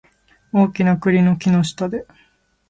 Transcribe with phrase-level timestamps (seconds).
[0.51, 2.07] 大きな栗の木の下で